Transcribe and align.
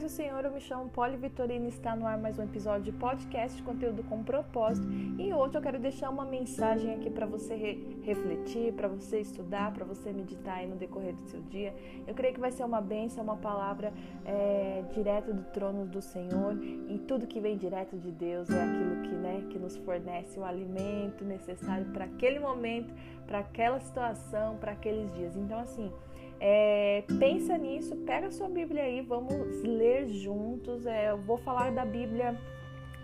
paz 0.00 0.02
do 0.02 0.08
Senhor, 0.08 0.44
eu 0.44 0.50
me 0.50 0.60
chamo 0.60 0.88
Poli 0.88 1.16
Vitorino 1.16 1.66
e 1.66 1.68
está 1.68 1.94
no 1.94 2.06
ar 2.06 2.16
mais 2.16 2.38
um 2.38 2.42
episódio 2.42 2.84
de 2.84 2.92
podcast 2.92 3.56
de 3.56 3.62
conteúdo 3.62 4.02
com 4.04 4.22
propósito. 4.22 4.86
E 5.18 5.32
hoje 5.32 5.56
eu 5.56 5.60
quero 5.60 5.78
deixar 5.78 6.08
uma 6.08 6.24
mensagem 6.24 6.94
aqui 6.94 7.10
para 7.10 7.26
você 7.26 7.54
re 7.54 8.00
refletir, 8.02 8.72
para 8.72 8.88
você 8.88 9.20
estudar, 9.20 9.72
para 9.72 9.84
você 9.84 10.10
meditar 10.10 10.58
aí 10.58 10.66
no 10.66 10.76
decorrer 10.76 11.14
do 11.14 11.24
seu 11.24 11.40
dia. 11.42 11.74
Eu 12.06 12.14
creio 12.14 12.32
que 12.32 12.40
vai 12.40 12.50
ser 12.50 12.64
uma 12.64 12.80
bênção, 12.80 13.22
uma 13.22 13.36
palavra 13.36 13.92
é, 14.24 14.82
direto 14.94 15.34
do 15.34 15.42
trono 15.50 15.84
do 15.84 16.00
Senhor 16.00 16.56
e 16.88 16.98
tudo 17.06 17.26
que 17.26 17.38
vem 17.38 17.58
direto 17.58 17.98
de 17.98 18.10
Deus 18.10 18.48
é 18.48 18.62
aquilo 18.62 19.02
que, 19.02 19.14
né, 19.14 19.44
que 19.50 19.58
nos 19.58 19.76
fornece 19.76 20.38
o 20.38 20.44
alimento 20.44 21.24
necessário 21.24 21.86
para 21.92 22.06
aquele 22.06 22.38
momento, 22.38 22.94
para 23.26 23.40
aquela 23.40 23.78
situação, 23.80 24.56
para 24.56 24.72
aqueles 24.72 25.12
dias. 25.12 25.36
Então, 25.36 25.58
assim. 25.58 25.92
É, 26.40 27.04
pensa 27.18 27.58
nisso, 27.58 27.94
pega 27.98 28.30
sua 28.30 28.48
Bíblia 28.48 28.84
aí, 28.84 29.02
vamos 29.02 29.62
ler 29.62 30.08
juntos. 30.08 30.86
É, 30.86 31.10
eu 31.10 31.18
vou 31.18 31.36
falar 31.36 31.70
da 31.70 31.84
Bíblia 31.84 32.34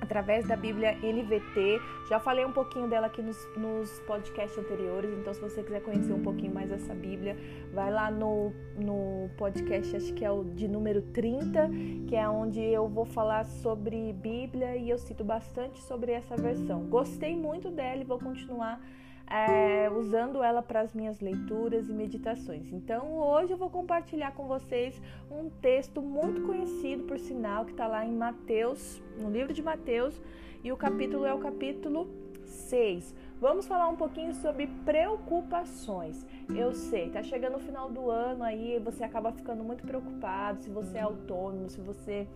através 0.00 0.46
da 0.46 0.56
Bíblia 0.56 0.96
NVT. 1.02 1.78
Já 2.08 2.18
falei 2.18 2.44
um 2.44 2.52
pouquinho 2.52 2.88
dela 2.88 3.08
aqui 3.08 3.20
nos, 3.20 3.36
nos 3.56 3.98
podcasts 4.00 4.56
anteriores, 4.56 5.10
então 5.18 5.34
se 5.34 5.40
você 5.40 5.62
quiser 5.62 5.82
conhecer 5.82 6.12
um 6.12 6.22
pouquinho 6.22 6.54
mais 6.54 6.70
essa 6.70 6.94
Bíblia, 6.94 7.36
vai 7.72 7.90
lá 7.90 8.10
no, 8.10 8.52
no 8.76 9.28
podcast, 9.36 9.96
acho 9.96 10.14
que 10.14 10.24
é 10.24 10.30
o 10.30 10.44
de 10.44 10.68
número 10.68 11.02
30, 11.02 11.68
que 12.08 12.16
é 12.16 12.28
onde 12.28 12.60
eu 12.60 12.88
vou 12.88 13.04
falar 13.04 13.44
sobre 13.44 14.12
Bíblia 14.12 14.76
e 14.76 14.88
eu 14.88 14.98
cito 14.98 15.24
bastante 15.24 15.82
sobre 15.82 16.12
essa 16.12 16.36
versão. 16.36 16.84
Gostei 16.84 17.36
muito 17.36 17.70
dela 17.70 18.00
e 18.00 18.04
vou 18.04 18.18
continuar 18.18 18.80
é, 19.28 19.90
usando 19.90 20.42
ela 20.42 20.62
para 20.62 20.80
as 20.80 20.94
minhas 20.94 21.20
leituras 21.20 21.88
e 21.88 21.92
meditações. 21.92 22.72
Então, 22.72 23.18
hoje 23.18 23.52
eu 23.52 23.56
vou 23.56 23.68
compartilhar 23.68 24.32
com 24.32 24.46
vocês 24.46 25.00
um 25.30 25.48
texto 25.48 26.00
muito 26.00 26.42
conhecido, 26.42 27.04
por 27.04 27.18
sinal, 27.18 27.64
que 27.64 27.72
está 27.72 27.86
lá 27.86 28.04
em 28.04 28.14
Mateus, 28.14 29.02
no 29.18 29.30
livro 29.30 29.52
de 29.52 29.62
Mateus, 29.62 30.20
e 30.62 30.70
o 30.70 30.76
capítulo 30.76 31.24
é 31.24 31.34
o 31.34 31.38
capítulo 31.38 32.08
6. 32.44 33.14
Vamos 33.40 33.66
falar 33.66 33.88
um 33.88 33.96
pouquinho 33.96 34.32
sobre 34.34 34.66
preocupações. 34.84 36.24
Eu 36.48 36.72
sei, 36.72 37.10
tá 37.10 37.22
chegando 37.22 37.56
o 37.56 37.60
final 37.60 37.90
do 37.90 38.10
ano 38.10 38.42
aí, 38.44 38.78
você 38.78 39.04
acaba 39.04 39.32
ficando 39.32 39.62
muito 39.62 39.84
preocupado 39.84 40.62
se 40.62 40.70
você 40.70 40.98
é 40.98 41.02
autônomo, 41.02 41.68
se 41.68 41.80
você 41.80 42.26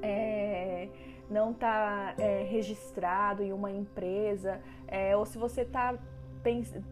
é 0.00 0.88
não 1.30 1.50
está 1.50 2.14
é, 2.18 2.42
registrado 2.42 3.42
em 3.42 3.52
uma 3.52 3.70
empresa, 3.70 4.60
é, 4.86 5.16
ou 5.16 5.26
se 5.26 5.38
você 5.38 5.62
está 5.62 5.96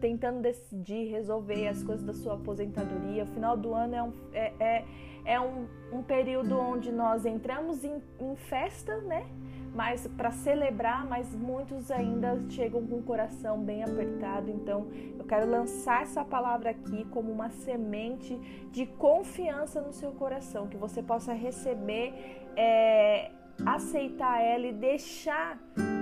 tentando 0.01 0.41
decidir 0.41 1.09
resolver 1.09 1.67
as 1.67 1.81
coisas 1.81 2.05
da 2.05 2.13
sua 2.13 2.33
aposentadoria. 2.33 3.23
O 3.23 3.27
final 3.27 3.55
do 3.55 3.73
ano 3.73 3.95
é 3.95 4.03
um, 4.03 4.13
é, 4.33 4.53
é, 4.59 4.85
é 5.25 5.39
um, 5.39 5.67
um 5.91 6.03
período 6.03 6.57
onde 6.59 6.91
nós 6.91 7.25
entramos 7.25 7.83
em, 7.83 8.01
em 8.19 8.35
festa, 8.35 8.97
né? 8.97 9.25
Mas 9.73 10.07
para 10.07 10.31
celebrar, 10.31 11.05
mas 11.05 11.33
muitos 11.35 11.91
ainda 11.91 12.39
chegam 12.49 12.85
com 12.85 12.95
o 12.95 13.03
coração 13.03 13.59
bem 13.59 13.83
apertado. 13.83 14.49
Então, 14.49 14.87
eu 15.17 15.25
quero 15.25 15.49
lançar 15.49 16.03
essa 16.03 16.23
palavra 16.23 16.69
aqui 16.69 17.05
como 17.11 17.29
uma 17.29 17.49
semente 17.49 18.37
de 18.71 18.85
confiança 18.85 19.81
no 19.81 19.91
seu 19.91 20.11
coração, 20.11 20.67
que 20.67 20.77
você 20.77 21.03
possa 21.03 21.33
receber 21.33 22.13
é, 22.55 23.31
aceitar 23.65 24.41
ela 24.41 24.65
e 24.67 24.73
deixar 24.73 25.57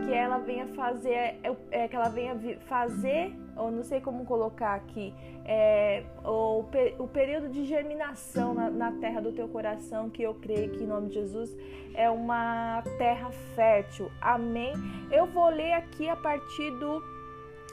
que 0.05 0.13
ela 0.13 0.37
venha 0.37 0.67
fazer, 0.67 1.13
é, 1.13 1.55
é, 1.71 1.87
que 1.87 1.95
ela 1.95 2.09
venha 2.09 2.35
fazer, 2.67 3.33
ou 3.55 3.71
não 3.71 3.83
sei 3.83 4.01
como 4.01 4.25
colocar 4.25 4.75
aqui, 4.75 5.13
é, 5.45 6.03
o, 6.23 6.65
o 6.99 7.07
período 7.07 7.49
de 7.49 7.65
germinação 7.65 8.53
na, 8.53 8.69
na, 8.69 8.91
terra 8.93 9.21
do 9.21 9.31
teu 9.31 9.47
coração, 9.47 10.09
que 10.09 10.23
eu 10.23 10.33
creio 10.35 10.71
que 10.71 10.83
em 10.83 10.87
nome 10.87 11.07
de 11.07 11.15
Jesus 11.15 11.55
é 11.93 12.09
uma 12.09 12.83
terra 12.97 13.30
fértil. 13.55 14.11
Amém? 14.21 14.73
Eu 15.11 15.25
vou 15.25 15.49
ler 15.49 15.73
aqui 15.73 16.09
a 16.09 16.15
partir 16.15 16.71
do 16.71 17.02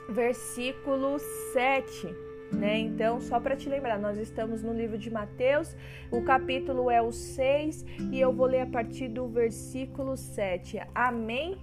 versículo 0.09 1.19
7 1.53 2.30
né? 2.51 2.79
Então, 2.79 3.19
só 3.19 3.39
para 3.39 3.55
te 3.55 3.69
lembrar, 3.69 3.99
nós 3.99 4.17
estamos 4.17 4.61
no 4.61 4.73
livro 4.73 4.97
de 4.97 5.09
Mateus, 5.09 5.75
o 6.11 6.21
capítulo 6.21 6.89
é 6.89 7.01
o 7.01 7.11
6 7.11 7.85
e 8.11 8.19
eu 8.19 8.33
vou 8.33 8.47
ler 8.47 8.61
a 8.61 8.67
partir 8.67 9.07
do 9.07 9.27
versículo 9.27 10.17
7. 10.17 10.81
Amém? 10.93 11.57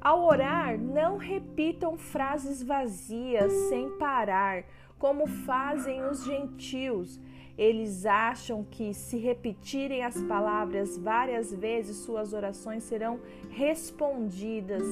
Ao 0.00 0.24
orar, 0.24 0.78
não 0.78 1.16
repitam 1.16 1.96
frases 1.96 2.62
vazias 2.62 3.52
sem 3.68 3.90
parar, 3.98 4.64
como 4.98 5.26
fazem 5.26 6.04
os 6.04 6.24
gentios 6.24 7.20
eles 7.58 8.04
acham 8.04 8.62
que 8.62 8.92
se 8.92 9.16
repetirem 9.16 10.04
as 10.04 10.20
palavras 10.22 10.98
várias 10.98 11.54
vezes, 11.54 11.96
suas 11.96 12.34
orações 12.34 12.82
serão 12.82 13.18
respondidas. 13.48 14.82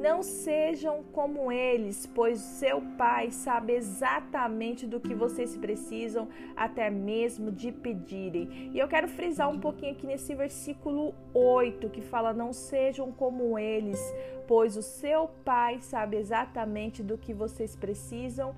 Não 0.00 0.20
sejam 0.20 1.04
como 1.12 1.52
eles, 1.52 2.06
pois 2.06 2.40
seu 2.40 2.82
Pai 2.96 3.30
sabe 3.30 3.74
exatamente 3.74 4.84
do 4.84 4.98
que 4.98 5.14
vocês 5.14 5.56
precisam, 5.56 6.28
até 6.56 6.90
mesmo 6.90 7.52
de 7.52 7.70
pedirem. 7.70 8.70
E 8.72 8.78
eu 8.78 8.88
quero 8.88 9.06
frisar 9.06 9.48
um 9.48 9.60
pouquinho 9.60 9.92
aqui 9.92 10.06
nesse 10.06 10.34
versículo 10.34 11.14
8, 11.32 11.88
que 11.88 12.00
fala: 12.00 12.32
Não 12.32 12.52
sejam 12.52 13.12
como 13.12 13.56
eles, 13.56 14.00
pois 14.48 14.76
o 14.76 14.82
seu 14.82 15.28
Pai 15.44 15.78
sabe 15.80 16.16
exatamente 16.16 17.00
do 17.00 17.16
que 17.16 17.32
vocês 17.32 17.76
precisam, 17.76 18.56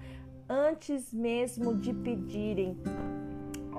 antes 0.50 1.12
mesmo 1.15 1.75
de 1.75 1.94
pedirem 1.94 2.77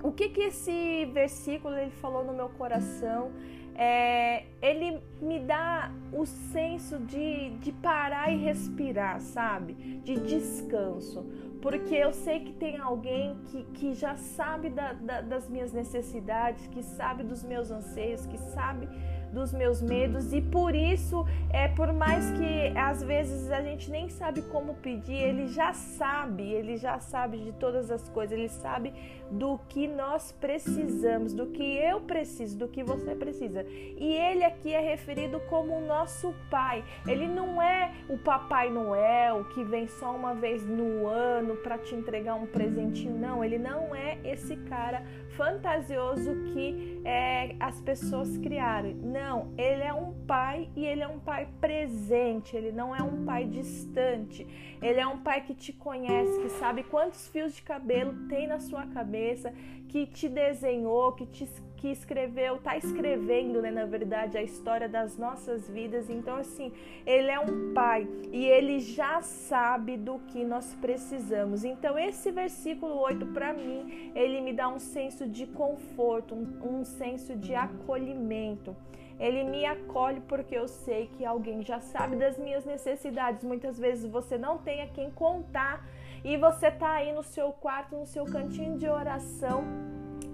o 0.04 0.12
que 0.12 0.30
que 0.30 0.42
esse 0.42 1.06
versículo 1.06 1.76
ele 1.76 1.92
falou 1.92 2.24
no 2.24 2.34
meu 2.34 2.50
coração? 2.50 3.32
É, 3.76 4.46
ele 4.62 5.02
me 5.22 5.40
dá 5.40 5.92
o 6.12 6.26
senso 6.26 7.00
de, 7.00 7.52
de 7.58 7.72
parar 7.72 8.32
e 8.32 8.38
respirar, 8.38 9.20
sabe? 9.22 9.74
De 9.74 10.20
descanso. 10.20 11.26
Porque 11.62 11.94
eu 11.94 12.12
sei 12.12 12.40
que 12.42 12.54
tem 12.54 12.78
alguém 12.78 13.38
que, 13.46 13.64
que 13.76 13.94
já 13.94 14.16
sabe 14.16 14.70
da, 14.70 14.94
da, 14.94 15.22
das 15.22 15.48
minhas 15.48 15.72
necessidades, 15.72 16.68
que 16.68 16.82
sabe 16.82 17.24
dos 17.24 17.44
meus 17.44 17.70
anseios, 17.70 18.26
que 18.26 18.38
sabe 18.38 18.90
dos 19.32 19.54
meus 19.54 19.82
medos 19.82 20.34
e 20.34 20.42
por 20.42 20.76
isso 20.76 21.26
é 21.52 21.68
por 21.68 21.92
mais 21.94 22.32
que 22.32 22.78
às 22.78 23.04
vezes 23.04 23.52
a 23.52 23.62
gente 23.62 23.90
nem 23.90 24.10
sabe 24.10 24.42
como 24.44 24.76
pedir, 24.76 25.16
ele 25.16 25.48
já 25.48 25.74
sabe, 25.74 26.44
ele 26.44 26.78
já 26.78 27.00
sabe 27.00 27.38
de 27.38 27.52
todas 27.54 27.90
as 27.90 28.08
coisas, 28.10 28.38
ele 28.38 28.50
sabe 28.50 28.94
do 29.32 29.58
que 29.70 29.88
nós 29.88 30.32
precisamos, 30.34 31.34
do 31.34 31.48
que 31.48 31.64
eu 31.64 32.02
preciso, 32.02 32.58
do 32.58 32.68
que 32.68 32.84
você 32.84 33.16
precisa. 33.16 33.66
E 33.68 34.14
ele 34.14 34.44
aqui 34.44 34.74
é 34.74 34.80
referido 34.82 35.40
como 35.50 35.78
o 35.78 35.86
nosso 35.86 36.36
pai. 36.50 36.84
Ele 37.08 37.28
não 37.28 37.62
é 37.62 37.94
o 38.10 38.18
Papai 38.18 38.70
Noel 38.70 39.46
que 39.46 39.64
vem 39.64 39.88
só 39.88 40.14
uma 40.14 40.34
vez 40.34 40.66
no 40.66 41.08
ano 41.08 41.56
para 41.58 41.78
te 41.78 41.96
entregar 41.96 42.36
um 42.36 42.46
presentinho, 42.46 43.18
não. 43.18 43.44
Ele 43.44 43.58
não 43.58 43.96
é 43.96 44.18
esse 44.24 44.58
cara 44.58 45.02
fantasioso 45.38 46.36
que 46.54 47.02
é, 47.06 47.56
as 47.60 47.80
pessoas 47.82 48.38
criaram. 48.38 48.94
Não, 49.02 49.21
ele 49.58 49.84
é 49.84 49.94
um 49.94 50.14
pai 50.26 50.70
e 50.76 50.86
ele 50.86 51.02
é 51.02 51.08
um 51.08 51.20
pai 51.20 51.48
presente, 51.60 52.56
ele 52.56 52.72
não 52.72 52.96
é 52.96 53.02
um 53.02 53.26
pai 53.26 53.46
distante. 53.46 54.48
Ele 54.82 55.00
é 55.00 55.08
um 55.08 55.20
pai 55.20 55.42
que 55.42 55.54
te 55.54 55.72
conhece, 55.72 56.42
que 56.42 56.50
sabe 56.50 56.84
quantos 56.84 57.28
fios 57.28 57.54
de 57.54 57.62
cabelo 57.62 58.28
tem 58.28 58.48
na 58.48 58.60
sua 58.60 58.86
cabeça, 58.88 59.54
que 59.88 60.06
te 60.06 60.28
desenhou, 60.28 61.12
que 61.12 61.26
te 61.26 61.46
que 61.82 61.88
escreveu, 61.88 62.58
está 62.58 62.78
escrevendo, 62.78 63.60
né, 63.60 63.72
na 63.72 63.86
verdade, 63.86 64.38
a 64.38 64.44
história 64.44 64.88
das 64.88 65.18
nossas 65.18 65.68
vidas. 65.68 66.12
Então, 66.12 66.36
assim, 66.38 66.72
ele 67.08 67.32
é 67.32 67.40
um 67.40 67.74
pai 67.74 68.08
e 68.32 68.46
ele 68.46 68.80
já 68.80 69.20
sabe 69.24 69.98
do 69.98 70.20
que 70.20 70.44
nós 70.44 70.76
precisamos. 70.80 71.64
Então, 71.64 71.98
esse 71.98 72.30
versículo 72.30 73.00
8, 73.00 73.26
para 73.28 73.52
mim, 73.52 74.12
ele 74.14 74.42
me 74.42 74.54
dá 74.54 74.70
um 74.70 74.78
senso 74.78 75.28
de 75.28 75.48
conforto, 75.48 76.36
um, 76.36 76.82
um 76.82 76.86
senso 76.86 77.36
de 77.36 77.56
acolhimento. 77.56 78.76
Ele 79.22 79.44
me 79.44 79.64
acolhe 79.66 80.20
porque 80.22 80.56
eu 80.56 80.68
sei 80.68 81.06
que 81.16 81.24
alguém 81.24 81.64
já 81.64 81.80
sabe 81.80 82.16
das 82.16 82.40
minhas 82.40 82.66
necessidades. 82.66 83.44
Muitas 83.44 83.78
vezes 83.78 84.10
você 84.12 84.36
não 84.36 84.58
tem 84.58 84.82
a 84.82 84.88
quem 84.88 85.12
contar 85.12 85.86
e 86.24 86.36
você 86.38 86.68
está 86.70 86.94
aí 86.94 87.14
no 87.14 87.22
seu 87.22 87.52
quarto, 87.54 87.96
no 87.96 88.08
seu 88.08 88.26
cantinho 88.26 88.80
de 88.80 88.90
oração 88.90 89.64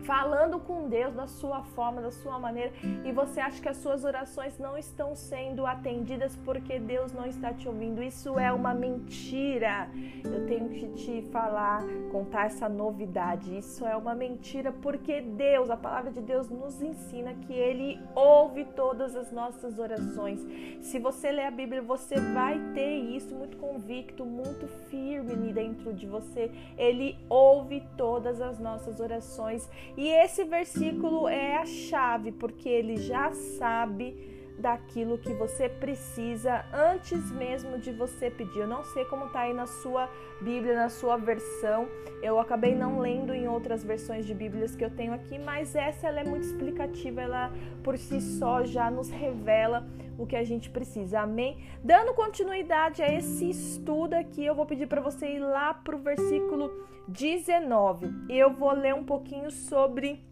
falando 0.08 0.58
com 0.58 0.88
Deus 0.88 1.14
da 1.14 1.28
sua 1.28 1.62
forma, 1.62 2.02
da 2.02 2.12
sua 2.12 2.40
maneira, 2.40 2.72
e 3.04 3.12
você 3.12 3.42
acha 3.42 3.62
que 3.62 3.68
as 3.68 3.76
suas 3.76 4.06
orações 4.06 4.58
não 4.58 4.78
estão 4.78 5.14
sendo 5.14 5.66
atendidas 5.66 6.34
porque 6.46 6.80
Deus 6.80 7.12
não 7.12 7.26
está 7.26 7.54
te 7.54 7.68
ouvindo. 7.68 8.02
Isso 8.02 8.40
é 8.40 8.52
uma 8.54 8.74
mentira. 8.74 9.90
Eu 10.24 10.48
tenho 10.48 10.70
que 10.70 10.88
te 10.94 11.22
falar, 11.24 11.84
contar 12.10 12.46
essa 12.46 12.70
novidade. 12.70 13.58
Isso 13.58 13.86
é 13.86 13.98
uma 13.98 14.16
mentira 14.16 14.72
porque 14.72 15.20
Deus, 15.20 15.70
a 15.70 15.76
palavra 15.76 16.10
de 16.10 16.22
Deus 16.22 16.48
nos 16.50 16.82
ensina 16.82 17.34
que 17.34 17.52
ele 17.52 18.00
ouve 18.16 18.64
todas 18.64 19.14
as 19.14 19.30
nossas 19.30 19.78
orações. 19.78 20.40
Se 20.82 21.00
você 21.00 21.30
ler 21.32 21.48
a 21.48 21.52
Bíblia, 21.52 21.82
você 21.82 22.16
vai 22.34 22.58
ter 22.74 22.96
isso 22.96 23.36
muito 23.36 23.58
convicto, 23.58 24.26
muito 24.26 24.68
firme 24.90 25.52
dentro 25.52 25.94
de 25.94 26.08
você. 26.08 26.50
Ele 26.78 27.18
ouve 27.30 27.84
todas 27.98 28.40
as 28.40 28.58
nossas 28.58 29.02
orações 29.02 29.70
E 29.98 30.10
esse 30.10 30.44
versículo 30.44 31.28
é 31.28 31.58
a 31.58 31.66
chave, 31.66 32.32
porque 32.32 32.70
ele 32.70 32.98
já 32.98 33.34
sabe 33.34 34.16
daquilo 34.60 35.18
que 35.18 35.34
você 35.34 35.68
precisa 35.68 36.66
antes 36.74 37.32
mesmo 37.32 37.78
de 37.80 37.92
você 37.92 38.30
pedir. 38.30 38.60
Eu 38.60 38.68
não 38.68 38.84
sei 38.84 39.06
como 39.06 39.26
está 39.26 39.42
aí 39.42 39.54
na 39.54 39.66
sua 39.66 40.10
Bíblia, 40.40 40.76
na 40.76 40.90
sua 40.90 41.18
versão. 41.18 41.88
Eu 42.22 42.40
acabei 42.40 42.76
não 42.76 43.00
lendo 43.00 43.34
em 43.34 43.48
outras 43.48 43.84
versões 43.84 44.26
de 44.26 44.34
Bíblias 44.34 44.76
que 44.76 44.86
eu 44.86 44.90
tenho 44.90 45.14
aqui, 45.14 45.38
mas 45.40 45.76
essa 45.76 46.08
ela 46.08 46.20
é 46.20 46.24
muito 46.24 46.46
explicativa, 46.46 47.22
ela 47.22 47.52
por 47.84 47.98
si 47.98 48.22
só 48.22 48.64
já 48.64 48.90
nos 48.90 49.10
revela 49.10 49.88
o 50.18 50.26
que 50.26 50.36
a 50.36 50.44
gente 50.44 50.70
precisa. 50.70 51.22
Amém? 51.22 51.58
Dando 51.84 52.14
continuidade 52.14 53.02
a 53.02 53.14
esse 53.14 53.50
estudo 53.50 54.14
aqui, 54.14 54.46
eu 54.46 54.56
vou 54.56 54.66
pedir 54.66 54.88
para 54.88 55.02
você 55.02 55.28
ir 55.34 55.40
lá 55.40 55.74
para 55.74 55.96
o 55.96 56.00
versículo 56.00 56.72
19. 57.08 58.08
Eu 58.30 58.52
vou 58.52 58.72
ler 58.72 58.94
um 58.94 59.04
pouquinho 59.04 59.52
sobre 59.52 60.26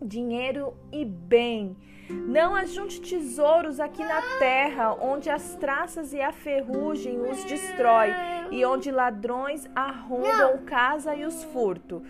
dinheiro 0.00 0.74
e 0.92 1.04
bem. 1.04 1.76
Não 2.08 2.54
ajunte 2.54 3.00
tesouros 3.00 3.80
aqui 3.80 4.04
na 4.04 4.20
terra, 4.38 4.94
onde 4.94 5.30
as 5.30 5.54
traças 5.56 6.12
e 6.12 6.20
a 6.20 6.32
ferrugem 6.32 7.18
os 7.18 7.44
destrói, 7.44 8.10
e 8.50 8.64
onde 8.64 8.90
ladrões 8.90 9.66
arrombam 9.74 10.58
casa 10.66 11.14
e 11.14 11.24
os 11.24 11.42
furto, 11.44 12.02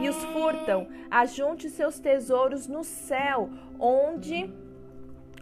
e 0.00 0.08
os 0.08 0.16
furtam. 0.24 0.88
Ajunte 1.10 1.68
seus 1.68 1.98
tesouros 1.98 2.66
no 2.66 2.82
céu, 2.82 3.50
onde 3.78 4.50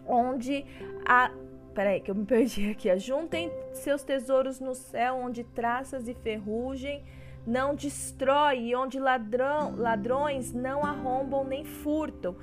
onde 0.07 0.65
a 1.05 1.31
Peraí, 1.73 2.01
que 2.01 2.11
eu 2.11 2.15
me 2.15 2.25
perdi 2.25 2.69
aqui. 2.71 2.89
Ajuntem 2.89 3.49
seus 3.71 4.03
tesouros 4.03 4.59
no 4.59 4.75
céu, 4.75 5.15
onde 5.15 5.41
traças 5.41 6.05
e 6.05 6.13
ferrugem 6.13 7.01
não 7.45 7.73
destrói, 7.73 8.75
onde 8.75 8.99
ladrão, 8.99 9.75
ladrões 9.75 10.53
não 10.53 10.83
arrombam 10.85 11.43
nem 11.43 11.65
furtam. 11.65 12.35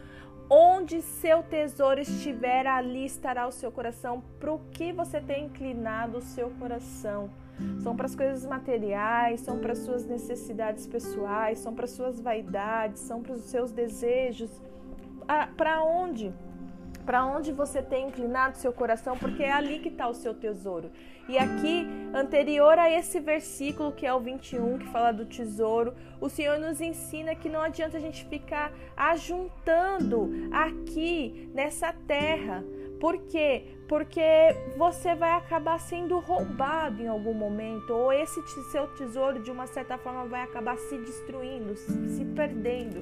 Onde 0.51 1.03
seu 1.03 1.43
tesouro 1.43 2.01
estiver, 2.01 2.67
ali 2.67 3.05
estará 3.05 3.47
o 3.47 3.53
seu 3.53 3.71
coração. 3.71 4.23
Para 4.41 4.53
o 4.53 4.59
que 4.71 4.93
você 4.93 5.21
tem 5.21 5.45
inclinado 5.45 6.19
o 6.19 6.23
seu 6.23 6.51
coração? 6.51 7.31
São 7.81 7.95
para 7.95 8.07
as 8.07 8.15
coisas 8.15 8.47
materiais, 8.47 9.41
são 9.41 9.59
para 9.59 9.73
as 9.73 9.79
suas 9.79 10.07
necessidades 10.07 10.87
pessoais, 10.87 11.59
são 11.59 11.75
para 11.75 11.85
as 11.85 11.91
suas 11.91 12.21
vaidades, 12.21 13.03
são 13.03 13.21
para 13.21 13.35
os 13.35 13.43
seus 13.43 13.73
desejos. 13.73 14.51
Ah, 15.27 15.49
para 15.55 15.83
onde? 15.83 16.33
Para 17.09 17.25
onde 17.25 17.53
você 17.53 17.81
tem 17.81 18.09
inclinado 18.09 18.59
seu 18.59 18.71
coração, 18.71 19.17
porque 19.17 19.43
é 19.43 19.51
ali 19.51 19.79
que 19.79 19.89
está 19.89 20.07
o 20.07 20.13
seu 20.13 20.35
tesouro. 20.35 20.91
E 21.27 21.39
aqui, 21.39 21.87
anterior 22.13 22.79
a 22.79 22.91
esse 22.91 23.19
versículo, 23.19 23.93
que 23.93 24.05
é 24.05 24.13
o 24.13 24.21
21, 24.21 24.77
que 24.77 24.87
fala 24.89 25.11
do 25.11 25.25
tesouro, 25.25 25.95
o 26.21 26.29
Senhor 26.29 26.59
nos 26.59 26.83
ensina 26.83 27.35
que 27.35 27.49
não 27.49 27.63
adianta 27.63 27.97
a 27.97 28.01
gente 28.01 28.27
ficar 28.27 28.71
ajuntando 28.95 30.51
aqui 30.53 31.51
nessa 31.55 31.95
terra. 32.07 32.63
Por 33.01 33.17
quê? 33.23 33.65
Porque 33.89 34.21
você 34.77 35.15
vai 35.15 35.33
acabar 35.33 35.81
sendo 35.81 36.19
roubado 36.19 37.01
em 37.01 37.09
algum 37.09 37.33
momento, 37.33 37.91
ou 37.91 38.13
esse 38.13 38.39
seu 38.71 38.87
tesouro, 38.89 39.43
de 39.43 39.51
uma 39.51 39.67
certa 39.67 39.97
forma, 39.97 40.27
vai 40.27 40.43
acabar 40.43 40.77
se 40.77 40.99
destruindo, 40.99 41.75
se 41.75 42.23
perdendo. 42.37 43.01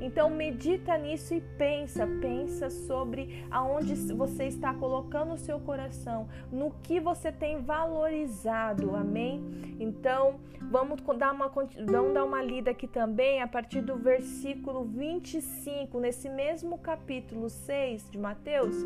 Então 0.00 0.28
medita 0.30 0.96
nisso 0.96 1.34
e 1.34 1.40
pensa, 1.40 2.06
pensa 2.20 2.70
sobre 2.70 3.44
aonde 3.50 3.94
você 4.12 4.44
está 4.44 4.74
colocando 4.74 5.34
o 5.34 5.38
seu 5.38 5.58
coração, 5.60 6.28
no 6.50 6.70
que 6.82 7.00
você 7.00 7.30
tem 7.30 7.62
valorizado, 7.62 8.94
amém? 8.94 9.42
Então 9.78 10.40
vamos 10.70 11.00
dar 11.18 11.32
uma, 11.32 11.48
vamos 11.48 12.14
dar 12.14 12.24
uma 12.24 12.42
lida 12.42 12.70
aqui 12.70 12.86
também 12.86 13.42
a 13.42 13.46
partir 13.46 13.80
do 13.80 13.96
versículo 13.96 14.84
25, 14.84 15.98
nesse 16.00 16.28
mesmo 16.28 16.78
capítulo 16.78 17.48
6 17.48 18.10
de 18.10 18.18
Mateus, 18.18 18.76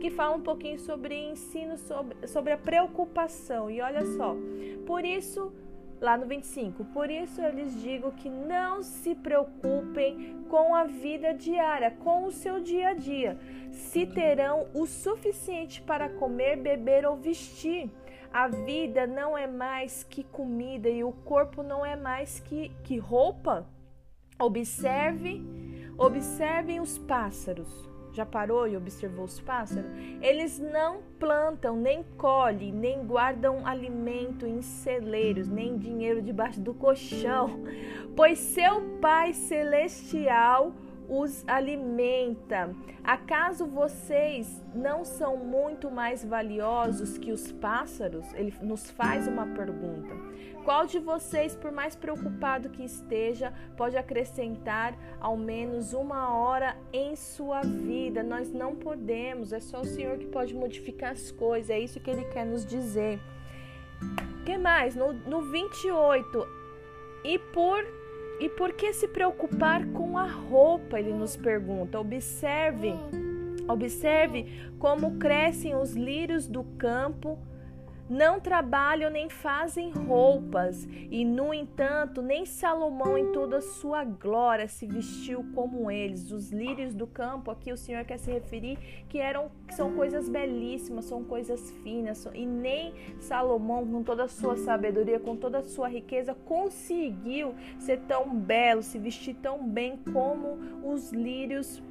que 0.00 0.10
fala 0.10 0.36
um 0.36 0.42
pouquinho 0.42 0.78
sobre 0.78 1.30
ensino 1.30 1.76
sobre, 1.76 2.26
sobre 2.26 2.52
a 2.52 2.58
preocupação. 2.58 3.70
E 3.70 3.80
olha 3.80 4.04
só, 4.04 4.36
por 4.86 5.04
isso 5.04 5.52
lá 6.00 6.16
no 6.16 6.26
25. 6.26 6.84
Por 6.86 7.10
isso 7.10 7.40
eu 7.40 7.52
lhes 7.52 7.80
digo 7.80 8.12
que 8.12 8.28
não 8.28 8.82
se 8.82 9.14
preocupem 9.14 10.36
com 10.48 10.74
a 10.74 10.84
vida 10.84 11.34
diária, 11.34 11.90
com 11.90 12.24
o 12.24 12.32
seu 12.32 12.60
dia 12.60 12.88
a 12.90 12.94
dia, 12.94 13.38
se 13.70 14.06
terão 14.06 14.68
o 14.74 14.86
suficiente 14.86 15.82
para 15.82 16.08
comer, 16.08 16.56
beber 16.56 17.06
ou 17.06 17.16
vestir. 17.16 17.90
A 18.32 18.46
vida 18.46 19.06
não 19.06 19.36
é 19.36 19.46
mais 19.46 20.02
que 20.04 20.22
comida 20.22 20.88
e 20.88 21.02
o 21.02 21.12
corpo 21.12 21.62
não 21.62 21.84
é 21.84 21.96
mais 21.96 22.40
que, 22.40 22.70
que 22.84 22.98
roupa. 22.98 23.66
Observe, 24.38 25.42
observem 25.98 26.78
os 26.80 26.98
pássaros 26.98 27.97
já 28.18 28.26
parou 28.26 28.66
e 28.66 28.76
observou 28.76 29.24
os 29.24 29.40
pássaros? 29.40 29.88
Eles 30.20 30.58
não 30.58 31.00
plantam, 31.20 31.76
nem 31.76 32.02
colhem, 32.16 32.72
nem 32.72 33.04
guardam 33.04 33.64
alimento 33.64 34.44
em 34.44 34.60
celeiros, 34.60 35.48
nem 35.48 35.78
dinheiro 35.78 36.20
debaixo 36.20 36.60
do 36.60 36.74
colchão, 36.74 37.62
pois 38.16 38.38
seu 38.38 38.98
Pai 39.00 39.32
Celestial 39.32 40.72
os 41.08 41.42
alimenta. 41.48 42.74
Acaso 43.02 43.66
vocês 43.66 44.62
não 44.74 45.04
são 45.04 45.36
muito 45.36 45.90
mais 45.90 46.24
valiosos 46.24 47.16
que 47.16 47.32
os 47.32 47.50
pássaros? 47.50 48.32
Ele 48.34 48.54
nos 48.60 48.90
faz 48.90 49.26
uma 49.26 49.46
pergunta. 49.46 50.14
Qual 50.64 50.84
de 50.84 50.98
vocês, 50.98 51.56
por 51.56 51.72
mais 51.72 51.96
preocupado 51.96 52.68
que 52.68 52.84
esteja, 52.84 53.54
pode 53.76 53.96
acrescentar 53.96 54.94
ao 55.18 55.34
menos 55.34 55.94
uma 55.94 56.36
hora 56.36 56.76
em 56.92 57.16
sua 57.16 57.62
vida? 57.62 58.22
Nós 58.22 58.52
não 58.52 58.76
podemos, 58.76 59.52
é 59.52 59.60
só 59.60 59.80
o 59.80 59.86
Senhor 59.86 60.18
que 60.18 60.26
pode 60.26 60.54
modificar 60.54 61.12
as 61.12 61.30
coisas, 61.30 61.70
é 61.70 61.78
isso 61.78 61.98
que 62.00 62.10
ele 62.10 62.26
quer 62.26 62.44
nos 62.44 62.66
dizer. 62.66 63.18
que 64.44 64.58
mais? 64.58 64.94
No, 64.94 65.14
no 65.14 65.40
28, 65.50 66.46
e 67.24 67.38
por 67.38 67.82
e 68.40 68.48
por 68.48 68.72
que 68.72 68.92
se 68.92 69.08
preocupar 69.08 69.86
com 69.88 70.16
a 70.16 70.26
roupa? 70.26 70.98
Ele 70.98 71.12
nos 71.12 71.36
pergunta. 71.36 71.98
Observe, 71.98 72.94
observe 73.66 74.46
como 74.78 75.18
crescem 75.18 75.74
os 75.74 75.94
lírios 75.94 76.46
do 76.46 76.62
campo 76.62 77.38
não 78.08 78.40
trabalham 78.40 79.10
nem 79.10 79.28
fazem 79.28 79.90
roupas, 79.90 80.86
e 81.10 81.24
no 81.24 81.52
entanto, 81.52 82.22
nem 82.22 82.46
Salomão 82.46 83.18
em 83.18 83.32
toda 83.32 83.58
a 83.58 83.62
sua 83.62 84.04
glória 84.04 84.66
se 84.68 84.86
vestiu 84.86 85.44
como 85.54 85.90
eles. 85.90 86.30
Os 86.30 86.50
lírios 86.50 86.94
do 86.94 87.06
campo, 87.06 87.50
aqui 87.50 87.72
o 87.72 87.76
Senhor 87.76 88.04
quer 88.04 88.18
se 88.18 88.30
referir 88.30 88.78
que 89.08 89.18
eram 89.18 89.50
que 89.66 89.74
são 89.74 89.94
coisas 89.94 90.28
belíssimas, 90.28 91.04
são 91.04 91.22
coisas 91.22 91.70
finas, 91.82 92.26
e 92.34 92.46
nem 92.46 92.94
Salomão 93.20 93.86
com 93.86 94.02
toda 94.02 94.24
a 94.24 94.28
sua 94.28 94.56
sabedoria, 94.56 95.20
com 95.20 95.36
toda 95.36 95.58
a 95.58 95.62
sua 95.62 95.88
riqueza 95.88 96.34
conseguiu 96.34 97.54
ser 97.78 98.00
tão 98.00 98.34
belo, 98.34 98.82
se 98.82 98.98
vestir 98.98 99.34
tão 99.34 99.66
bem 99.68 99.98
como 100.12 100.58
os 100.82 101.12
lírios 101.12 101.82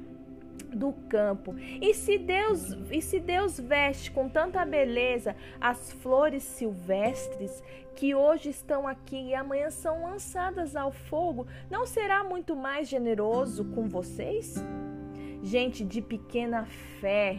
do 0.68 0.92
campo. 1.08 1.54
E 1.58 1.94
se 1.94 2.18
Deus, 2.18 2.76
e 2.90 3.00
se 3.00 3.18
Deus 3.18 3.58
veste 3.58 4.10
com 4.10 4.28
tanta 4.28 4.64
beleza 4.64 5.34
as 5.60 5.92
flores 5.92 6.42
silvestres 6.42 7.62
que 7.96 8.14
hoje 8.14 8.50
estão 8.50 8.86
aqui 8.86 9.28
e 9.28 9.34
amanhã 9.34 9.70
são 9.70 10.04
lançadas 10.04 10.76
ao 10.76 10.92
fogo, 10.92 11.46
não 11.68 11.86
será 11.86 12.22
muito 12.22 12.54
mais 12.54 12.88
generoso 12.88 13.64
com 13.64 13.88
vocês? 13.88 14.54
Gente 15.42 15.84
de 15.84 16.00
pequena 16.00 16.64
fé. 17.00 17.38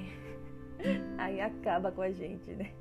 Aí 1.17 1.39
acaba 1.39 1.91
com 1.91 2.01
a 2.01 2.11
gente, 2.11 2.51
né? 2.51 2.71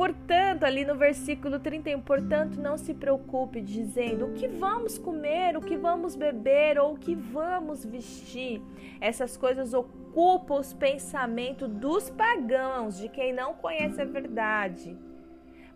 Portanto, 0.00 0.64
ali 0.64 0.82
no 0.82 0.96
versículo 0.96 1.60
31, 1.60 2.00
portanto, 2.00 2.58
não 2.58 2.78
se 2.78 2.94
preocupe 2.94 3.60
dizendo 3.60 4.28
o 4.28 4.32
que 4.32 4.48
vamos 4.48 4.96
comer, 4.96 5.58
o 5.58 5.60
que 5.60 5.76
vamos 5.76 6.16
beber 6.16 6.78
ou 6.78 6.94
o 6.94 6.98
que 6.98 7.14
vamos 7.14 7.84
vestir. 7.84 8.62
Essas 8.98 9.36
coisas 9.36 9.74
ocupam 9.74 10.54
os 10.54 10.72
pensamentos 10.72 11.68
dos 11.68 12.08
pagãos, 12.08 12.96
de 12.96 13.10
quem 13.10 13.34
não 13.34 13.52
conhece 13.52 14.00
a 14.00 14.06
verdade. 14.06 14.96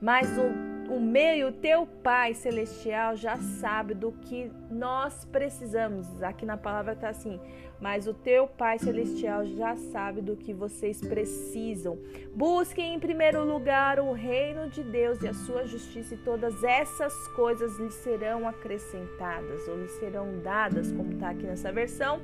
Mas 0.01 0.27
o, 0.39 0.74
o 0.89 1.01
meu 1.01 1.37
e 1.37 1.45
o 1.45 1.53
teu 1.53 1.87
Pai 1.87 2.35
Celestial 2.35 3.17
já 3.17 3.37
sabe 3.39 3.95
do 3.95 4.13
que 4.13 4.51
nós 4.71 5.25
precisamos. 5.25 6.23
Aqui 6.23 6.45
na 6.45 6.57
palavra 6.57 6.93
está 6.93 7.09
assim: 7.09 7.41
mas 7.81 8.07
o 8.07 8.15
teu 8.15 8.47
Pai 8.47 8.79
Celestial 8.79 9.45
já 9.47 9.77
sabe 9.77 10.21
do 10.21 10.37
que 10.37 10.53
vocês 10.53 11.01
precisam. 11.01 11.99
Busquem 12.35 12.95
em 12.95 12.99
primeiro 13.01 13.45
lugar 13.45 13.99
o 14.01 14.13
reino 14.13 14.69
de 14.69 14.83
Deus 14.83 15.21
e 15.23 15.29
a 15.29 15.35
sua 15.35 15.67
justiça, 15.67 16.15
e 16.15 16.19
todas 16.19 16.63
essas 16.63 17.29
coisas 17.29 17.79
lhes 17.79 17.95
serão 17.95 18.49
acrescentadas 18.49 19.67
ou 19.69 19.77
lhes 19.77 19.93
serão 19.93 20.41
dadas, 20.41 20.93
como 20.93 21.13
está 21.13 21.31
aqui 21.31 21.45
nessa 21.45 21.73
versão. 21.73 22.21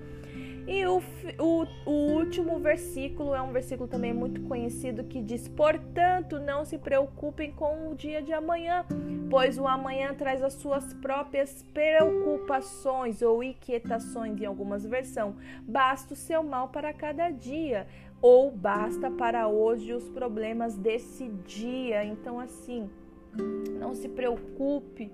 E 0.67 0.87
o, 0.87 1.03
o, 1.39 1.67
o, 1.87 1.91
último 1.91 2.59
versículo 2.59 3.35
é 3.35 3.41
um 3.41 3.53
versículo 3.53 3.89
também 3.89 4.13
muito 4.13 4.43
conhecido 4.43 5.05
que 5.05 5.21
diz: 5.21 5.49
Portanto, 5.49 6.39
não 6.39 6.65
se 6.65 6.79
preocupem 6.79 7.53
com 7.53 7.91
o 7.91 7.95
dia 7.95 8.23
de 8.23 8.33
amanhã, 8.33 8.85
pois 9.29 9.59
o 9.59 9.67
amanhã 9.67 10.15
traz 10.15 10.43
as 10.43 10.55
suas 10.55 10.93
próprias 10.95 11.65
preocupações 11.75 13.23
ou 13.23 13.43
inquietações, 13.43 14.41
em 14.41 14.45
algumas 14.45 14.85
versões. 14.85 15.35
Basta 15.63 16.15
o 16.15 16.17
seu 16.17 16.43
mal 16.43 16.69
para 16.69 16.93
cada 16.93 17.31
dia, 17.31 17.87
ou 18.21 18.51
basta 18.51 19.11
para 19.11 19.49
hoje 19.49 19.93
os 19.93 20.09
problemas 20.09 20.77
desse 20.77 21.29
dia. 21.47 22.05
Então, 22.05 22.39
assim, 22.39 22.89
não 23.79 23.95
se 23.95 24.09
preocupe 24.09 25.11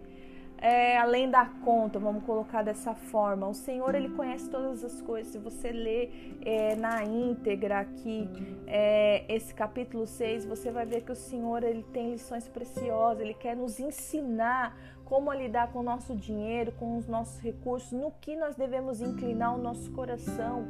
é, 0.59 0.97
além 0.97 1.31
da 1.31 1.45
conta, 1.65 1.99
vamos 1.99 2.25
colocar 2.25 2.63
dessa 2.63 2.95
forma. 2.95 3.47
O 3.47 3.55
Senhor 3.55 3.95
ele 3.95 4.09
conhece 4.09 4.49
todas 4.49 4.83
as 4.83 5.01
coisas. 5.03 5.33
Se 5.33 5.39
você 5.39 5.71
ler 5.71 6.39
é, 6.45 6.75
na 6.77 7.05
íntegra 7.05 7.81
aqui 7.81 8.29
é, 8.67 9.25
esse 9.29 9.55
capítulo 9.55 10.07
6, 10.07 10.47
você 10.47 10.71
vai 10.71 10.87
ver 10.87 11.03
que 11.03 11.13
o 11.13 11.17
Senhor 11.17 11.63
ele 11.63 11.83
tem 11.93 12.13
lições 12.13 12.49
preciosas. 12.49 13.21
Ele 13.21 13.35
quer 13.35 13.55
nos 13.55 13.79
ensinar 13.79 14.77
como 15.05 15.33
lidar 15.33 15.73
com 15.73 15.81
o 15.81 15.83
nosso 15.83 16.17
dinheiro, 16.17 16.73
com 16.73 16.97
os 16.97 17.07
nossos 17.07 17.41
recursos, 17.41 17.93
no 17.93 18.11
que 18.21 18.35
nós 18.35 18.57
devemos 18.57 19.01
inclinar 19.01 19.55
o 19.55 19.59
nosso 19.59 19.91
coração 19.93 20.67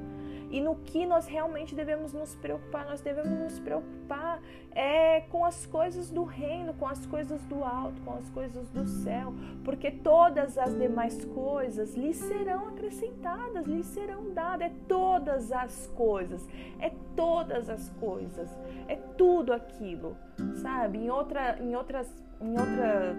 e 0.51 0.61
no 0.61 0.77
que 0.77 1.05
nós 1.07 1.27
realmente 1.27 1.75
devemos 1.75 2.13
nos 2.13 2.35
preocupar. 2.35 2.87
Nós 2.87 3.01
devemos 3.01 3.39
nos 3.39 3.59
preocupar 3.59 4.41
é, 4.73 5.23
com 5.23 5.45
as 5.45 5.67
coisas 5.67 6.11
do 6.11 6.25
reino, 6.25 6.75
com 6.75 6.87
as 6.87 7.05
coisas 7.07 7.43
do 7.45 7.65
alto, 7.65 8.01
com 8.03 8.15
as 8.15 8.29
coisas 8.31 8.69
do 8.71 8.87
céu, 8.87 9.33
porque 9.65 9.91
todas 9.91 10.57
as 10.59 10.77
demais 10.79 11.25
coisas 11.27 11.95
lhe 11.95 12.15
serão 12.15 12.69
acrescentadas, 12.69 13.67
lhe 13.67 13.83
serão 13.83 14.33
dadas. 14.33 14.67
É 14.67 14.73
todas 14.89 15.53
as 15.53 15.87
coisas, 15.89 16.49
é 16.81 16.91
todas 17.15 17.69
as 17.69 17.91
coisas, 18.01 18.49
é 18.89 18.97
tudo 19.17 19.53
aquilo, 19.53 20.17
sabe? 20.63 20.99
Em 20.99 21.11
outra, 21.11 21.59
em 21.59 21.77
outras, 21.77 22.09
em 22.41 22.51
outra 22.51 23.15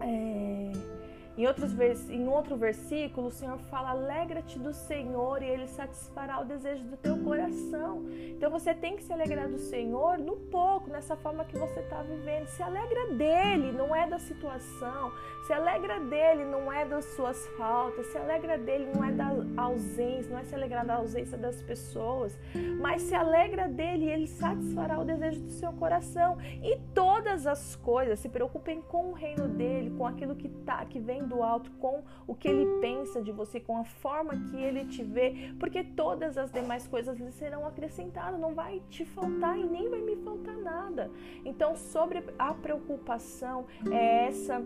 é 0.00 0.93
em, 1.36 1.46
outros 1.46 1.72
vers... 1.72 2.08
em 2.08 2.28
outro 2.28 2.56
versículo, 2.56 3.28
o 3.28 3.30
Senhor 3.30 3.58
fala: 3.70 3.90
Alegra-te 3.90 4.58
do 4.58 4.72
Senhor 4.72 5.42
e 5.42 5.46
Ele 5.46 5.66
satisfará 5.66 6.40
o 6.40 6.44
desejo 6.44 6.84
do 6.84 6.96
teu 6.96 7.18
coração. 7.18 8.04
Então 8.36 8.50
você 8.50 8.72
tem 8.74 8.96
que 8.96 9.02
se 9.02 9.12
alegrar 9.12 9.48
do 9.48 9.58
Senhor 9.58 10.18
no 10.18 10.36
pouco, 10.36 10.90
nessa 10.90 11.16
forma 11.16 11.44
que 11.44 11.58
você 11.58 11.80
está 11.80 12.02
vivendo. 12.02 12.46
Se 12.46 12.62
alegra 12.62 13.08
dele, 13.14 13.72
não 13.72 13.94
é 13.94 14.06
da 14.06 14.18
situação. 14.18 15.12
Se 15.46 15.52
alegra 15.52 16.00
dele, 16.00 16.44
não 16.44 16.72
é 16.72 16.84
das 16.84 17.04
suas 17.16 17.46
faltas. 17.58 18.06
Se 18.06 18.16
alegra 18.16 18.56
dele, 18.56 18.90
não 18.94 19.04
é 19.04 19.12
da 19.12 19.30
ausência, 19.56 20.30
não 20.30 20.38
é 20.38 20.44
se 20.44 20.54
alegrar 20.54 20.86
da 20.86 20.94
ausência 20.94 21.36
das 21.36 21.60
pessoas. 21.62 22.38
Mas 22.80 23.02
se 23.02 23.14
alegra 23.14 23.68
dele 23.68 24.06
e 24.06 24.10
ele 24.10 24.26
satisfará 24.26 24.98
o 24.98 25.04
desejo 25.04 25.40
do 25.40 25.50
seu 25.50 25.72
coração. 25.72 26.38
E 26.62 26.78
todas 26.94 27.46
as 27.46 27.76
coisas, 27.76 28.20
se 28.20 28.28
preocupem 28.28 28.80
com 28.82 29.10
o 29.10 29.12
reino 29.12 29.48
dele, 29.48 29.90
com 29.96 30.06
aquilo 30.06 30.34
que, 30.34 30.48
tá, 30.48 30.84
que 30.84 31.00
vem 31.00 31.23
do 31.26 31.42
alto, 31.42 31.70
com 31.72 32.02
o 32.26 32.34
que 32.34 32.48
ele 32.48 32.80
pensa 32.80 33.20
de 33.22 33.32
você, 33.32 33.60
com 33.60 33.76
a 33.76 33.84
forma 33.84 34.34
que 34.50 34.56
ele 34.56 34.84
te 34.84 35.02
vê, 35.02 35.54
porque 35.58 35.82
todas 35.82 36.36
as 36.38 36.50
demais 36.50 36.86
coisas 36.86 37.18
lhe 37.18 37.32
serão 37.32 37.66
acrescentadas, 37.66 38.38
não 38.40 38.54
vai 38.54 38.82
te 38.90 39.04
faltar 39.04 39.58
e 39.58 39.64
nem 39.64 39.88
vai 39.88 40.00
me 40.00 40.16
faltar 40.16 40.56
nada. 40.56 41.10
Então, 41.44 41.76
sobre 41.76 42.22
a 42.38 42.52
preocupação, 42.54 43.66
é 43.90 44.26
essa 44.26 44.62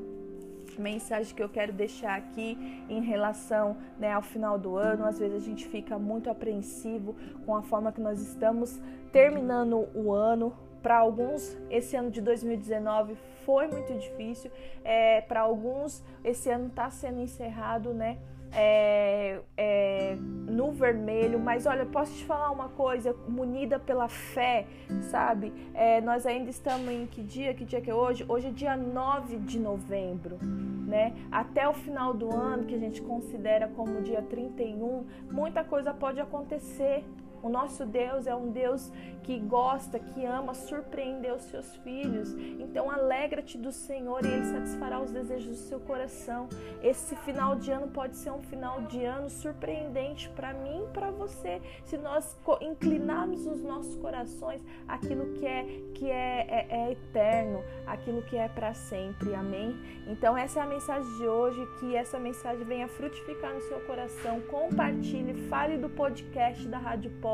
mensagem 0.79 1.35
que 1.35 1.43
eu 1.43 1.49
quero 1.49 1.73
deixar 1.73 2.17
aqui 2.17 2.57
em 2.89 3.01
relação 3.01 3.77
né, 3.99 4.13
ao 4.13 4.23
final 4.23 4.59
do 4.59 4.77
ano. 4.77 5.05
Às 5.05 5.19
vezes 5.19 5.43
a 5.43 5.45
gente 5.45 5.67
fica 5.67 5.99
muito 5.99 6.31
apreensivo 6.31 7.17
com 7.45 7.57
a 7.57 7.63
forma 7.63 7.93
que 7.93 8.01
nós 8.01 8.21
estamos 8.21 8.81
terminando 9.13 9.89
o 9.95 10.13
ano, 10.13 10.53
para 10.83 10.99
alguns, 10.99 11.57
esse 11.71 11.97
ano 11.97 12.11
de 12.11 12.21
2019 12.21 13.17
foi 13.49 13.67
muito 13.67 13.95
difícil. 13.95 14.51
É, 14.85 15.23
Para 15.23 15.41
alguns, 15.41 16.05
esse 16.23 16.51
ano 16.51 16.67
está 16.67 16.91
sendo 16.91 17.23
encerrado, 17.23 17.95
né? 17.95 18.19
É, 18.53 19.41
é, 19.57 20.17
no 20.17 20.71
vermelho, 20.73 21.39
mas 21.39 21.65
olha, 21.65 21.85
posso 21.87 22.13
te 22.15 22.25
falar 22.25 22.51
uma 22.51 22.69
coisa, 22.69 23.15
munida 23.27 23.79
pela 23.79 24.09
fé, 24.09 24.67
sabe? 25.11 25.53
É, 25.73 26.01
nós 26.03 26.27
ainda 26.27 26.51
estamos 26.51 26.91
em 26.91 27.07
que 27.07 27.23
dia? 27.23 27.55
Que 27.55 27.65
dia 27.65 27.81
que 27.81 27.91
é 27.91 27.95
hoje? 27.95 28.23
Hoje 28.29 28.49
é 28.49 28.51
dia 28.51 28.77
9 28.77 29.39
de 29.39 29.59
novembro, 29.59 30.39
né? 30.87 31.15
Até 31.31 31.67
o 31.67 31.73
final 31.73 32.13
do 32.13 32.35
ano, 32.35 32.65
que 32.65 32.75
a 32.75 32.79
gente 32.79 33.01
considera 33.01 33.69
como 33.69 34.03
dia 34.03 34.21
31, 34.21 35.07
muita 35.31 35.65
coisa 35.65 35.95
pode 35.95 36.21
acontecer, 36.21 37.03
o 37.43 37.49
nosso 37.49 37.87
Deus 37.87 38.27
é 38.27 38.35
um 38.35 38.51
Deus 38.51 38.91
que 39.23 39.39
gosta, 39.39 39.99
que 39.99 40.25
ama 40.25 40.55
surpreender 40.55 41.35
os 41.35 41.43
seus 41.43 41.77
filhos. 41.77 42.33
Então 42.59 42.91
alegra-te 42.91 43.59
do 43.59 43.71
Senhor 43.71 44.25
e 44.25 44.29
Ele 44.29 44.45
satisfará 44.45 45.01
os 45.01 45.11
desejos 45.11 45.49
do 45.49 45.69
seu 45.69 45.81
coração. 45.81 46.49
Esse 46.83 47.15
final 47.17 47.57
de 47.57 47.71
ano 47.71 47.89
pode 47.89 48.17
ser 48.17 48.31
um 48.31 48.43
final 48.43 48.83
de 48.83 49.05
ano 49.05 49.29
surpreendente 49.29 50.29
para 50.31 50.53
mim 50.55 50.85
e 50.85 50.93
para 50.93 51.11
você, 51.11 51.61
se 51.85 51.99
nós 51.99 52.37
inclinarmos 52.61 53.47
os 53.47 53.63
nossos 53.63 53.95
corações 53.97 54.63
aquilo 54.87 55.35
que 55.35 55.47
é 55.47 55.65
que 55.95 56.11
é, 56.11 56.47
é, 56.49 56.67
é 56.71 56.93
eterno, 56.93 57.63
aquilo 57.87 58.23
que 58.23 58.37
é 58.37 58.49
para 58.49 58.73
sempre. 58.73 59.35
Amém. 59.35 59.77
Então 60.07 60.37
essa 60.37 60.61
é 60.61 60.63
a 60.63 60.67
mensagem 60.67 61.17
de 61.17 61.27
hoje. 61.27 61.59
Que 61.81 61.95
essa 61.95 62.19
mensagem 62.19 62.65
venha 62.65 62.89
frutificar 62.89 63.53
no 63.53 63.61
seu 63.61 63.79
coração. 63.81 64.41
Compartilhe, 64.43 65.35
fale 65.49 65.77
do 65.77 65.89
podcast 65.89 66.67
da 66.67 66.79
Rádio 66.79 67.11
Pó 67.21 67.28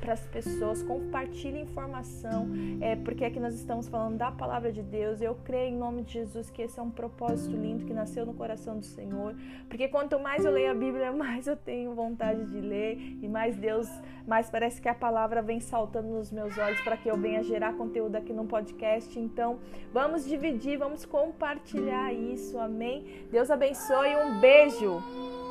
para 0.00 0.14
as 0.14 0.26
pessoas, 0.26 0.82
compartilhe 0.82 1.60
informação, 1.60 2.48
é, 2.80 2.96
porque 2.96 3.24
aqui 3.24 3.38
nós 3.38 3.54
estamos 3.54 3.88
falando 3.88 4.18
da 4.18 4.32
palavra 4.32 4.72
de 4.72 4.82
Deus. 4.82 5.20
Eu 5.20 5.36
creio 5.44 5.72
em 5.72 5.76
nome 5.76 6.02
de 6.02 6.14
Jesus 6.14 6.50
que 6.50 6.62
esse 6.62 6.78
é 6.78 6.82
um 6.82 6.90
propósito 6.90 7.56
lindo 7.56 7.84
que 7.84 7.94
nasceu 7.94 8.26
no 8.26 8.34
coração 8.34 8.78
do 8.78 8.84
Senhor, 8.84 9.34
porque 9.68 9.86
quanto 9.86 10.18
mais 10.18 10.44
eu 10.44 10.50
leio 10.50 10.72
a 10.72 10.74
Bíblia, 10.74 11.12
mais 11.14 11.46
eu 11.46 11.56
tenho 11.56 11.94
vontade 11.94 12.44
de 12.46 12.60
ler 12.60 12.98
e 13.22 13.28
mais 13.28 13.56
Deus, 13.56 13.88
mais 14.26 14.50
parece 14.50 14.82
que 14.82 14.88
a 14.88 14.94
palavra 14.94 15.40
vem 15.40 15.60
saltando 15.60 16.08
nos 16.08 16.32
meus 16.32 16.58
olhos 16.58 16.80
para 16.80 16.96
que 16.96 17.08
eu 17.08 17.16
venha 17.16 17.42
gerar 17.42 17.74
conteúdo 17.74 18.16
aqui 18.16 18.32
no 18.32 18.44
podcast. 18.44 19.18
Então, 19.18 19.58
vamos 19.92 20.24
dividir, 20.24 20.78
vamos 20.78 21.04
compartilhar 21.04 22.12
isso. 22.12 22.58
Amém. 22.58 23.26
Deus 23.30 23.50
abençoe. 23.50 24.16
Um 24.16 24.40
beijo. 24.40 25.41